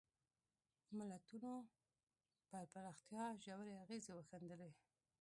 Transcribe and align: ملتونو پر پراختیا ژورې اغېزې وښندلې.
ملتونو 0.99 1.53
پر 2.49 2.63
پراختیا 2.73 3.25
ژورې 3.45 3.75
اغېزې 3.83 4.11
وښندلې. 4.15 4.71